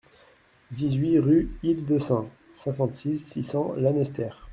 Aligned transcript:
dix-huit 0.71 1.19
rue 1.19 1.51
Île 1.61 1.85
de 1.85 1.99
Sein, 1.99 2.25
cinquante-six, 2.49 3.17
six 3.23 3.43
cents, 3.43 3.75
Lanester 3.77 4.29